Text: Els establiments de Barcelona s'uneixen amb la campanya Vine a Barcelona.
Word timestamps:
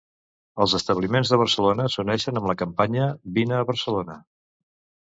Els 0.63 0.71
establiments 0.79 1.33
de 1.33 1.39
Barcelona 1.41 1.85
s'uneixen 1.97 2.43
amb 2.43 2.51
la 2.53 2.59
campanya 2.65 3.13
Vine 3.39 3.59
a 3.61 3.65
Barcelona. 3.73 4.19